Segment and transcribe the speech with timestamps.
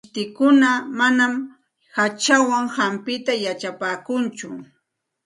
[0.03, 0.69] Mishtikuna
[0.99, 1.33] manam
[1.95, 4.47] hachawan hampita yachapaakunchu.